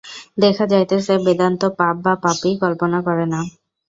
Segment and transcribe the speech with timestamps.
[0.37, 3.39] দেখা যাইতেছে, বেদান্ত পাপ বা পাপী কল্পনা করে না।